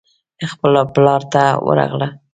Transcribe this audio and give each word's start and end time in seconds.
خپل 0.51 0.71
پلار 0.95 1.21
ته 1.33 1.41
ورغله. 1.67 2.07